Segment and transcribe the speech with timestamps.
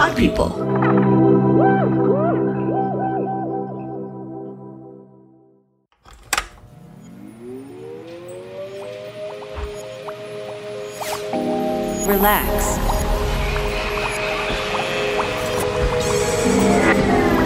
[0.00, 0.48] Pod People.
[12.08, 12.78] Relax.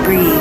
[0.05, 0.39] Breathe.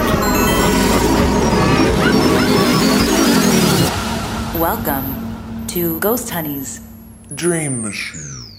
[4.62, 6.80] Welcome to Ghosthoney's
[7.34, 8.53] Dream Machine.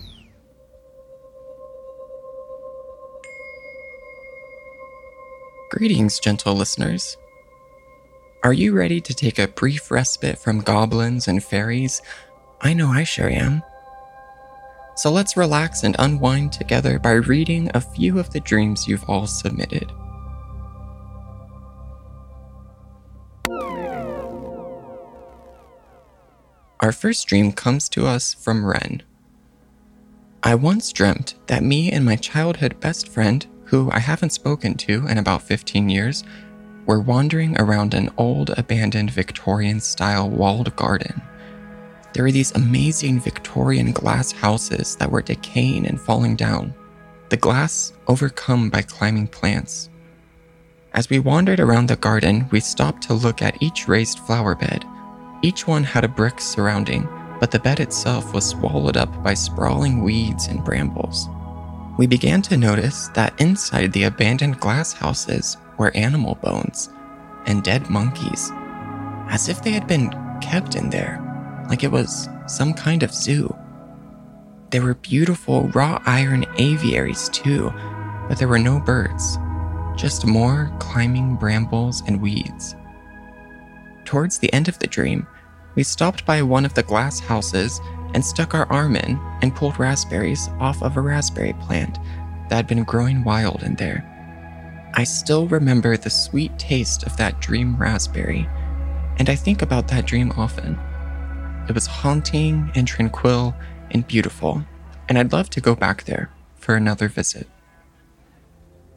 [5.71, 7.17] Greetings, gentle listeners.
[8.43, 12.03] Are you ready to take a brief respite from goblins and fairies?
[12.61, 13.63] I know I sure am.
[14.97, 19.27] So let's relax and unwind together by reading a few of the dreams you've all
[19.27, 19.91] submitted.
[26.81, 29.03] Our first dream comes to us from Ren.
[30.43, 35.07] I once dreamt that me and my childhood best friend, who I haven't spoken to
[35.07, 36.25] in about 15 years,
[36.87, 41.23] were wandering around an old abandoned Victorian style walled garden.
[42.13, 46.75] There were these amazing Victorian glass houses that were decaying and falling down,
[47.29, 49.89] the glass overcome by climbing plants.
[50.93, 54.85] As we wandered around the garden, we stopped to look at each raised flower bed.
[55.43, 57.09] Each one had a brick surrounding,
[57.41, 61.29] but the bed itself was swallowed up by sprawling weeds and brambles.
[61.97, 66.91] We began to notice that inside the abandoned glass houses were animal bones
[67.47, 68.51] and dead monkeys,
[69.29, 71.21] as if they had been kept in there,
[71.69, 73.55] like it was some kind of zoo.
[74.71, 77.73] There were beautiful wrought iron aviaries too,
[78.29, 79.39] but there were no birds,
[79.95, 82.75] just more climbing brambles and weeds.
[84.05, 85.29] Towards the end of the dream,
[85.77, 87.81] we stopped by one of the glass houses
[88.15, 91.99] and stuck our arm in and pulled raspberries off of a raspberry plant
[92.49, 94.11] that had been growing wild in there.
[94.95, 98.49] I still remember the sweet taste of that dream raspberry,
[99.19, 100.79] and I think about that dream often.
[101.69, 103.55] It was haunting and tranquil
[103.91, 104.65] and beautiful,
[105.09, 107.49] and I'd love to go back there for another visit.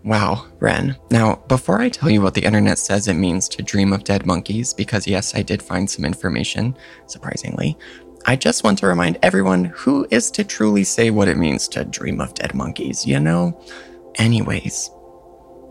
[0.03, 0.95] Wow, Ren.
[1.11, 4.25] Now, before I tell you what the internet says it means to dream of dead
[4.25, 6.77] monkeys, because yes, I did find some information,
[7.07, 7.77] surprisingly,
[8.29, 11.85] I just want to remind everyone who is to truly say what it means to
[11.85, 13.57] dream of dead monkeys, you know?
[14.15, 14.89] Anyways,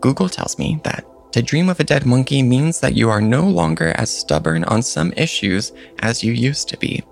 [0.01, 3.47] Google tells me that to dream of a dead monkey means that you are no
[3.47, 7.03] longer as stubborn on some issues as you used to be.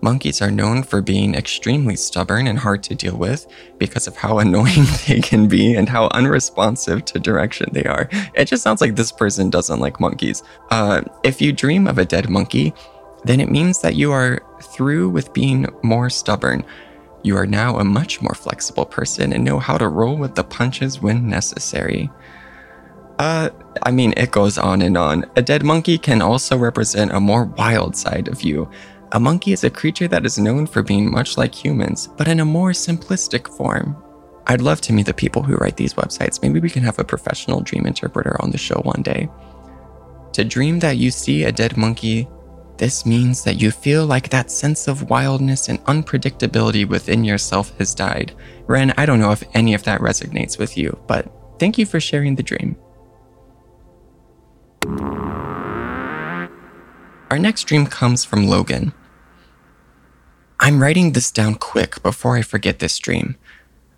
[0.00, 4.38] Monkeys are known for being extremely stubborn and hard to deal with because of how
[4.44, 8.08] annoying they can be and how unresponsive to direction they are.
[8.34, 10.44] It just sounds like this person doesn't like monkeys.
[10.70, 12.72] Uh, if you dream of a dead monkey,
[13.24, 16.64] then it means that you are through with being more stubborn.
[17.22, 20.44] You are now a much more flexible person and know how to roll with the
[20.44, 22.10] punches when necessary.
[23.18, 23.50] Uh,
[23.82, 25.24] I mean, it goes on and on.
[25.36, 28.70] A dead monkey can also represent a more wild side of you.
[29.12, 32.40] A monkey is a creature that is known for being much like humans, but in
[32.40, 33.96] a more simplistic form.
[34.46, 36.40] I'd love to meet the people who write these websites.
[36.40, 39.28] Maybe we can have a professional dream interpreter on the show one day.
[40.34, 42.28] To dream that you see a dead monkey,
[42.78, 47.94] this means that you feel like that sense of wildness and unpredictability within yourself has
[47.94, 48.32] died.
[48.66, 51.98] Ren, I don't know if any of that resonates with you, but thank you for
[51.98, 52.76] sharing the dream.
[57.30, 58.92] Our next dream comes from Logan.
[60.60, 63.36] I'm writing this down quick before I forget this dream.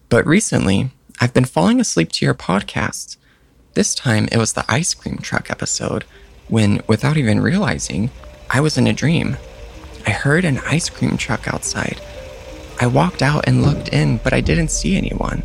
[0.08, 0.90] But recently,
[1.20, 3.18] I've been falling asleep to your podcast.
[3.74, 6.04] This time it was the ice cream truck episode,
[6.48, 8.10] when, without even realizing,
[8.52, 9.36] I was in a dream.
[10.04, 12.00] I heard an ice cream truck outside.
[12.80, 15.44] I walked out and looked in, but I didn't see anyone.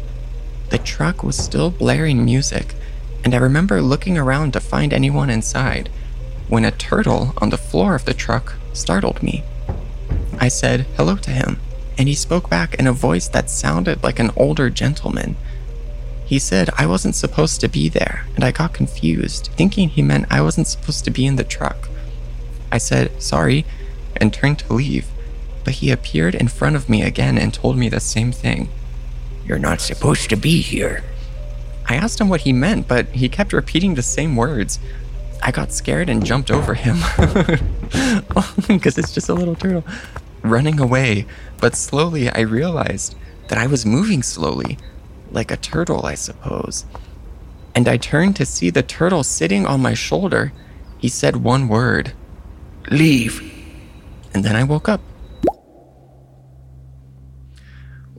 [0.70, 2.74] The truck was still blaring music,
[3.24, 5.90] and I remember looking around to find anyone inside
[6.48, 9.44] when a turtle on the floor of the truck startled me.
[10.40, 11.60] I said hello to him,
[12.00, 15.36] and he spoke back in a voice that sounded like an older gentleman.
[16.26, 20.26] He said I wasn't supposed to be there, and I got confused, thinking he meant
[20.32, 21.90] I wasn't supposed to be in the truck.
[22.72, 23.66] I said sorry
[24.18, 25.08] and turned to leave,
[25.64, 28.70] but he appeared in front of me again and told me the same thing.
[29.46, 31.04] You're not supposed to be here.
[31.88, 34.80] I asked him what he meant, but he kept repeating the same words.
[35.44, 36.98] I got scared and jumped over him
[38.68, 39.84] because it's just a little turtle
[40.42, 41.26] running away.
[41.60, 43.16] But slowly I realized
[43.50, 44.78] that I was moving slowly,
[45.32, 46.86] like a turtle, I suppose.
[47.76, 50.54] And I turned to see the turtle sitting on my shoulder.
[50.98, 52.14] He said one word
[52.90, 53.42] Leave.
[54.34, 55.02] And then I woke up.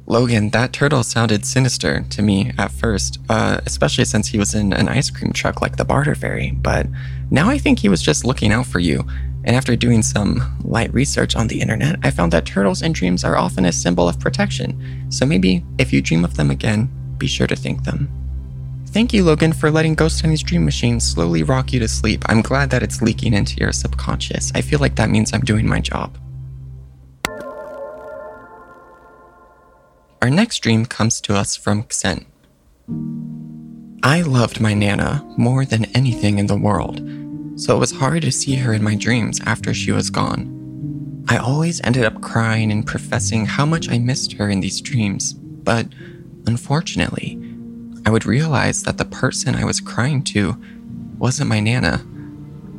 [0.08, 4.72] Logan, that turtle sounded sinister to me at first, uh, especially since he was in
[4.72, 6.52] an ice cream truck like the Barter Fairy.
[6.52, 6.86] But
[7.30, 9.04] now I think he was just looking out for you.
[9.44, 13.24] And after doing some light research on the internet, I found that turtles in dreams
[13.24, 15.10] are often a symbol of protection.
[15.10, 18.25] So maybe if you dream of them again, be sure to thank them.
[18.96, 22.25] Thank you, Logan, for letting Ghosthoney's Dream Machine slowly rock you to sleep.
[22.31, 24.50] I'm glad that it's leaking into your subconscious.
[24.54, 26.16] I feel like that means I'm doing my job.
[30.22, 32.25] Our next dream comes to us from Xen.
[34.02, 37.06] I loved my Nana more than anything in the world,
[37.60, 41.22] so it was hard to see her in my dreams after she was gone.
[41.28, 45.34] I always ended up crying and professing how much I missed her in these dreams,
[45.34, 45.87] but
[46.46, 47.45] unfortunately,
[48.06, 50.56] I would realize that the person I was crying to
[51.19, 52.06] wasn't my Nana.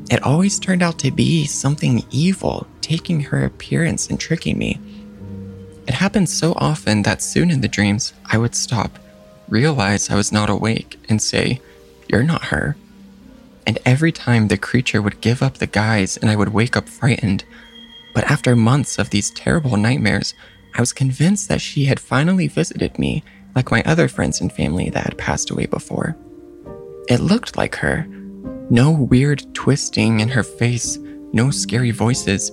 [0.10, 4.80] It always turned out to be something evil taking her appearance and tricking me.
[5.86, 9.00] It happened so often that soon in the dreams, I would stop,
[9.50, 11.60] realize I was not awake, and say,
[12.08, 12.78] You're not her.
[13.66, 16.88] And every time the creature would give up the guise and I would wake up
[16.88, 17.44] frightened.
[18.14, 20.34] But after months of these terrible nightmares,
[20.74, 23.26] I was convinced that she had finally visited me,
[23.58, 26.16] like my other friends and family that had passed away before.
[27.10, 28.08] It looked like her.
[28.70, 30.98] No weird twisting in her face,
[31.34, 32.52] no scary voices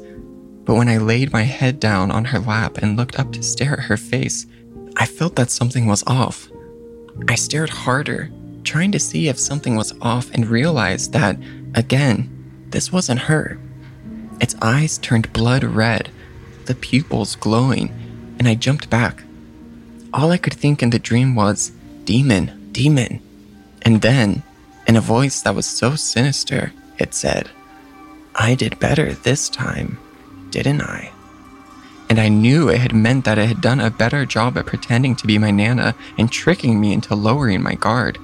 [0.65, 3.75] but when I laid my head down on her lap and looked up to stare
[3.75, 4.47] at her face,
[4.97, 6.51] I felt that something was off.
[7.29, 8.31] I stared harder,
[8.63, 11.37] trying to see if something was off, and realized that,
[11.75, 12.31] again,
[12.71, 13.59] this wasn't her.
[14.41, 16.11] Its eyes turned blood red,
[16.65, 17.93] the pupils glowing,
[18.39, 19.23] and I jumped back.
[20.15, 21.73] All I could think in the dream was,
[22.05, 23.21] Demon, demon.
[23.83, 24.43] And then,
[24.87, 27.51] in a voice that was so sinister, it said,
[28.35, 29.99] I did better this time
[30.55, 31.11] didn't I?
[32.09, 35.17] And I knew it had meant that it had done a better job at pretending
[35.17, 38.19] to be my Nana and tricking me into lowering my guard.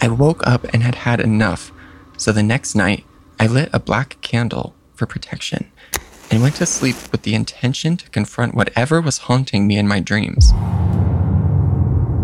[0.00, 1.72] I woke up and had had enough,
[2.16, 3.04] so the next night
[3.38, 5.70] I lit a black candle for protection
[6.30, 10.00] and went to sleep with the intention to confront whatever was haunting me in my
[10.00, 10.52] dreams.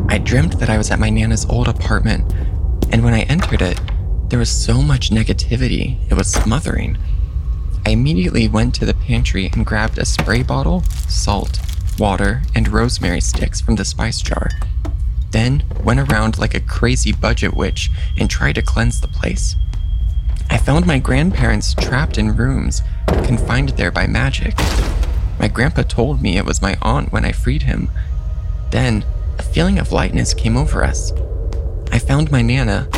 [0.09, 2.33] I dreamt that I was at my Nana's old apartment,
[2.93, 3.81] and when I entered it,
[4.29, 6.97] there was so much negativity, it was smothering.
[7.85, 11.61] I immediately went to the pantry and grabbed a spray bottle, salt,
[11.99, 14.51] water, and rosemary sticks from the spice jar.
[15.31, 19.57] Then went around like a crazy budget witch and tried to cleanse the place.
[20.49, 24.55] I found my grandparents trapped in rooms, confined there by magic.
[25.39, 27.91] My grandpa told me it was my aunt when I freed him.
[28.71, 29.05] Then,
[29.39, 31.13] a feeling of lightness came over us.
[31.93, 32.89] I found my Nana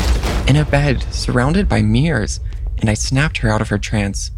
[0.47, 2.41] in a bed surrounded by mirrors,
[2.79, 4.31] and I snapped her out of her trance.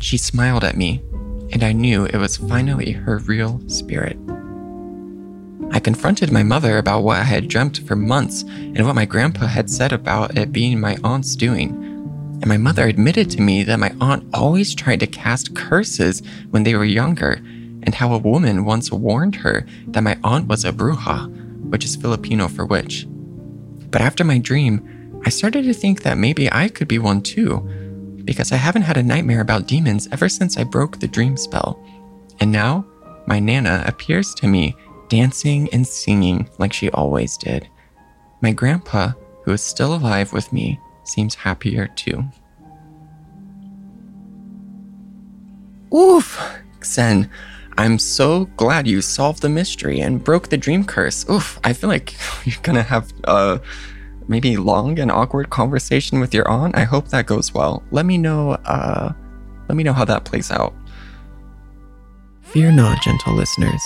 [0.00, 1.02] She smiled at me,
[1.52, 4.18] and I knew it was finally her real spirit.
[5.70, 9.46] I confronted my mother about what I had dreamt for months and what my grandpa
[9.46, 11.91] had said about it being my aunt's doing.
[12.42, 16.64] And my mother admitted to me that my aunt always tried to cast curses when
[16.64, 17.40] they were younger,
[17.84, 21.28] and how a woman once warned her that my aunt was a bruja,
[21.70, 23.06] which is Filipino for witch.
[23.92, 27.60] But after my dream, I started to think that maybe I could be one too,
[28.24, 31.80] because I haven't had a nightmare about demons ever since I broke the dream spell.
[32.40, 32.84] And now,
[33.26, 34.74] my Nana appears to me
[35.08, 37.68] dancing and singing like she always did.
[38.40, 39.12] My grandpa,
[39.44, 40.80] who is still alive with me,
[41.12, 42.24] seems happier too.
[45.94, 46.40] Oof,
[46.80, 47.28] Xen,
[47.76, 51.28] I'm so glad you solved the mystery and broke the dream curse.
[51.28, 52.14] Oof, I feel like
[52.44, 53.58] you're gonna have uh
[54.28, 56.76] maybe long and awkward conversation with your aunt.
[56.76, 57.82] I hope that goes well.
[57.90, 59.12] Let me know uh
[59.68, 60.74] let me know how that plays out.
[62.42, 63.82] Fear not, gentle listeners.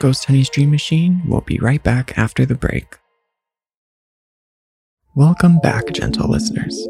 [0.00, 2.96] Ghosthoney's Dream Machine will be right back after the break.
[5.16, 6.86] Welcome back, gentle listeners.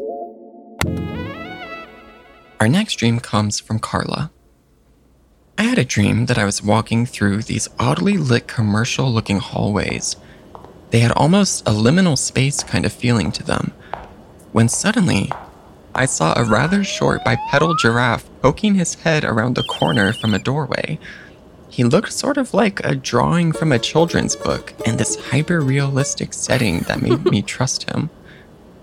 [2.59, 4.31] Our next dream comes from Carla.
[5.57, 10.17] I had a dream that I was walking through these oddly lit commercial looking hallways
[10.89, 13.71] they had almost a liminal space kind of feeling to them.
[14.51, 15.31] When suddenly,
[15.93, 20.39] I saw a rather short bipedal giraffe poking his head around the corner from a
[20.39, 20.99] doorway.
[21.69, 26.33] He looked sort of like a drawing from a children's book in this hyper realistic
[26.33, 28.09] setting that made me trust him.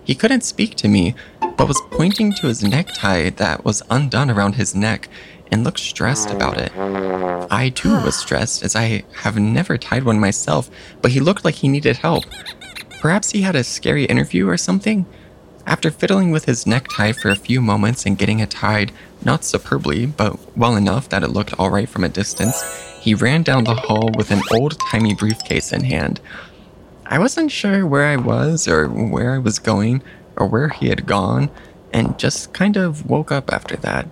[0.04, 4.54] He couldn't speak to me, but was pointing to his necktie that was undone around
[4.54, 5.08] his neck
[5.50, 6.72] and looked stressed about it.
[7.50, 10.70] I too was stressed as I have never tied one myself,
[11.00, 12.24] but he looked like he needed help.
[13.00, 15.06] Perhaps he had a scary interview or something?
[15.66, 18.92] After fiddling with his necktie for a few moments and getting it tied,
[19.24, 22.62] not superbly, but well enough that it looked alright from a distance,
[23.00, 26.20] he ran down the hall with an old timey briefcase in hand.
[27.06, 30.02] I wasn't sure where I was or where I was going
[30.36, 31.50] or where he had gone,
[31.92, 34.08] and just kind of woke up after that.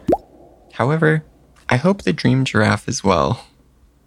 [0.72, 1.24] However,
[1.68, 3.46] I hope the dream giraffe is well.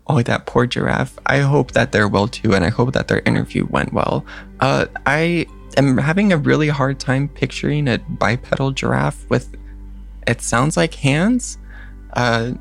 [0.08, 1.18] Oh, that poor giraffe.
[1.26, 4.24] I hope that they're well too, and I hope that their interview went well.
[4.60, 9.58] Uh, I am having a really hard time picturing a bipedal giraffe with,
[10.28, 11.58] it sounds like hands.
[12.14, 12.52] Uh,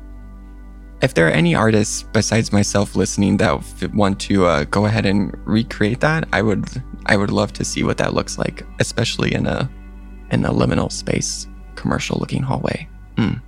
[1.01, 5.35] if there are any artists besides myself listening that want to uh, go ahead and
[5.45, 6.65] recreate that, I would
[7.05, 9.69] I would love to see what that looks like, especially in a
[10.31, 12.87] in a liminal space commercial looking hallway.
[13.17, 13.41] Mm.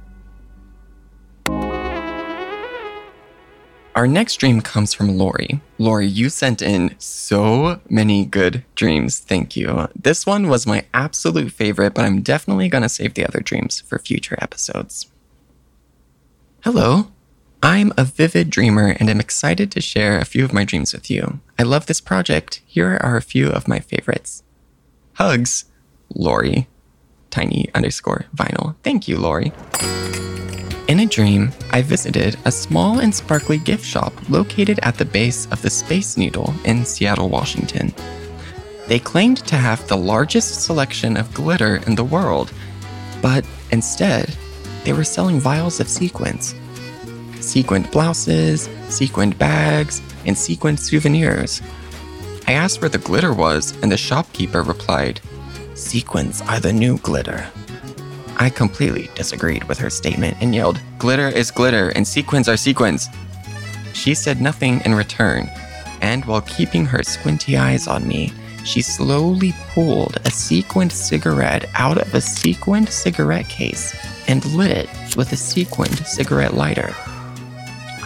[3.95, 5.59] Our next dream comes from Lori.
[5.79, 9.17] Lori, you sent in so many good dreams.
[9.17, 9.87] Thank you.
[9.95, 13.79] This one was my absolute favorite, but I'm definitely going to save the other dreams
[13.81, 15.07] for future episodes.
[16.61, 17.07] Hello.
[17.63, 21.09] I'm a vivid dreamer and I'm excited to share a few of my dreams with
[21.09, 21.39] you.
[21.57, 22.61] I love this project.
[22.67, 24.43] Here are a few of my favorites.
[25.13, 25.65] Hugs,
[26.13, 26.67] Lori.
[27.31, 28.75] Tiny underscore vinyl.
[28.83, 29.51] Thank you, Lori.
[30.87, 35.47] In a dream, I visited a small and sparkly gift shop located at the base
[35.47, 37.93] of the Space Needle in Seattle, Washington.
[38.87, 42.53] They claimed to have the largest selection of glitter in the world,
[43.21, 44.33] but instead,
[44.85, 46.55] they were selling vials of sequins.
[47.41, 51.62] Sequined blouses, sequined bags, and sequined souvenirs.
[52.48, 55.22] I asked where the glitter was, and the shopkeeper replied,
[55.75, 57.48] Sequins are the new glitter.
[58.38, 63.08] I completely disagreed with her statement and yelled, Glitter is glitter and sequins are sequins.
[63.94, 65.50] She said nothing in return,
[66.01, 68.32] and while keeping her squinty eyes on me,
[68.63, 73.96] she slowly pulled a sequined cigarette out of a sequined cigarette case
[74.27, 76.94] and lit it with a sequined cigarette lighter.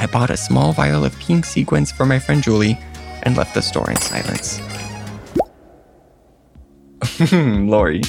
[0.02, 2.80] I bought a small vial of pink sequins for my friend Julie
[3.22, 4.60] and left the store in silence.
[7.32, 8.02] Lori,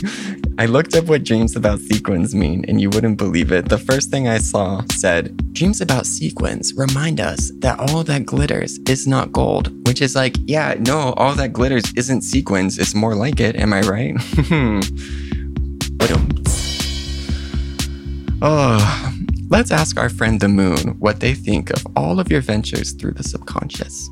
[0.57, 3.69] I looked up what dreams about sequins mean, and you wouldn't believe it.
[3.69, 8.79] The first thing I saw said, Dreams about sequins remind us that all that glitters
[8.89, 12.79] is not gold, which is like, yeah, no, all that glitters isn't sequins.
[12.79, 13.55] It's more like it.
[13.57, 14.15] Am I right?
[18.41, 19.12] oh,
[19.53, 23.13] let's ask our friend the moon what they think of all of your ventures through
[23.13, 24.09] the subconscious.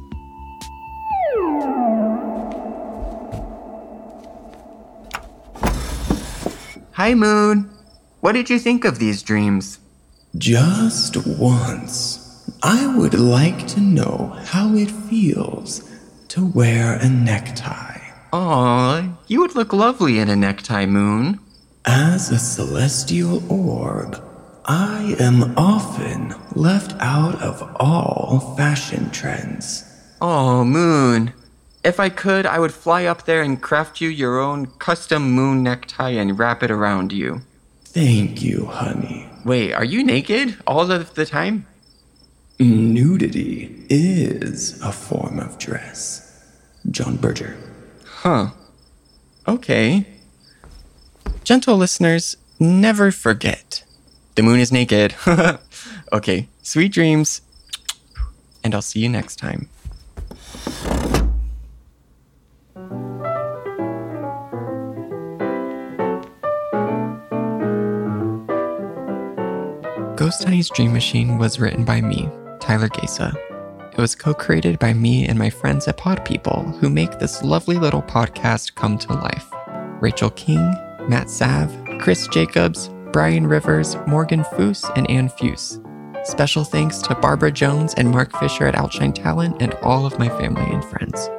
[6.92, 7.70] Hi, Moon.
[8.20, 9.78] What did you think of these dreams?
[10.36, 15.90] Just once, I would like to know how it feels
[16.28, 18.02] to wear a necktie.
[18.34, 21.40] Aw, you would look lovely in a necktie, Moon.
[21.86, 24.22] As a celestial orb,
[24.72, 29.82] I am often left out of all fashion trends.
[30.20, 31.32] Oh, Moon.
[31.82, 35.64] If I could, I would fly up there and craft you your own custom moon
[35.64, 37.42] necktie and wrap it around you.
[37.82, 39.28] Thank you, honey.
[39.44, 41.66] Wait, are you naked all of the time?
[42.60, 46.46] Nudity is a form of dress.
[46.88, 47.56] John Berger.
[48.04, 48.50] Huh.
[49.48, 50.06] Okay.
[51.42, 53.69] Gentle listeners, never forget
[54.40, 55.14] the moon is naked.
[56.14, 57.42] okay, sweet dreams,
[58.64, 59.68] and I'll see you next time.
[70.16, 72.26] Ghosthoney's Dream Machine was written by me,
[72.60, 73.34] Tyler Gaca.
[73.92, 77.42] It was co created by me and my friends at Pod People, who make this
[77.42, 79.52] lovely little podcast come to life
[80.00, 80.74] Rachel King,
[81.10, 85.80] Matt Sav, Chris Jacobs, Brian Rivers, Morgan Foose, and Ann Fuse.
[86.24, 90.28] Special thanks to Barbara Jones and Mark Fisher at Outshine Talent and all of my
[90.28, 91.30] family and friends.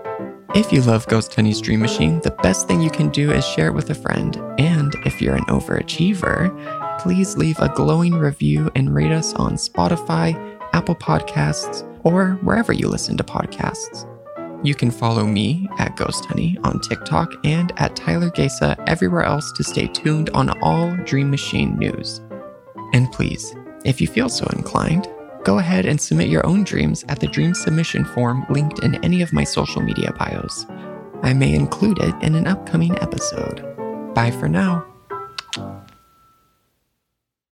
[0.54, 3.74] If you love Ghosthoney's Dream Machine, the best thing you can do is share it
[3.74, 4.36] with a friend.
[4.58, 10.60] And if you're an overachiever, please leave a glowing review and rate us on Spotify,
[10.74, 14.11] Apple Podcasts, or wherever you listen to podcasts.
[14.63, 19.63] You can follow me at Ghosthoney on TikTok and at Tyler Gaca everywhere else to
[19.63, 22.22] stay tuned on all Dream Machine news.
[22.94, 25.08] And please, if you feel so inclined,
[25.44, 29.24] go ahead and submit your own dreams at the dream submission form linked in any
[29.24, 30.68] of my social media bios.
[31.24, 33.65] I may include it in an upcoming episode.
[34.13, 34.86] Bye for now.